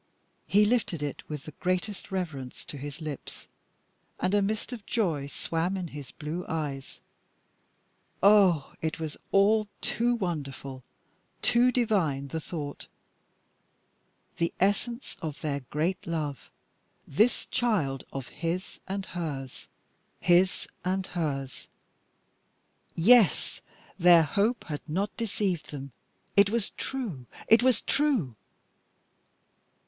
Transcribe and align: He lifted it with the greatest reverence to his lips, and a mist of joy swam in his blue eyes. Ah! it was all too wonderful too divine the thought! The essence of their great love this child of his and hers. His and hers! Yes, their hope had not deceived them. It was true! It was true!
He 0.47 0.65
lifted 0.65 1.03
it 1.03 1.21
with 1.29 1.45
the 1.45 1.51
greatest 1.59 2.09
reverence 2.09 2.65
to 2.65 2.75
his 2.79 3.01
lips, 3.01 3.47
and 4.19 4.33
a 4.33 4.41
mist 4.41 4.73
of 4.73 4.83
joy 4.87 5.27
swam 5.27 5.77
in 5.77 5.89
his 5.89 6.09
blue 6.09 6.43
eyes. 6.49 7.01
Ah! 8.23 8.73
it 8.81 8.99
was 8.99 9.15
all 9.31 9.67
too 9.79 10.15
wonderful 10.15 10.81
too 11.43 11.71
divine 11.71 12.29
the 12.29 12.39
thought! 12.41 12.87
The 14.37 14.51
essence 14.59 15.17
of 15.21 15.41
their 15.41 15.59
great 15.59 16.07
love 16.07 16.49
this 17.07 17.45
child 17.45 18.03
of 18.11 18.27
his 18.29 18.79
and 18.87 19.05
hers. 19.05 19.67
His 20.19 20.67
and 20.83 21.05
hers! 21.05 21.67
Yes, 22.95 23.61
their 23.99 24.23
hope 24.23 24.63
had 24.63 24.81
not 24.89 25.15
deceived 25.15 25.69
them. 25.69 25.91
It 26.35 26.49
was 26.49 26.71
true! 26.71 27.27
It 27.47 27.61
was 27.61 27.81
true! 27.81 28.35